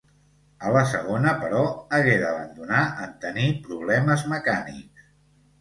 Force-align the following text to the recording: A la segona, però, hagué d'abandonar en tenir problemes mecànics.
A 0.67 0.71
la 0.75 0.81
segona, 0.93 1.33
però, 1.43 1.59
hagué 1.97 2.15
d'abandonar 2.23 2.81
en 3.05 3.13
tenir 3.27 3.47
problemes 3.69 4.25
mecànics. 4.33 5.07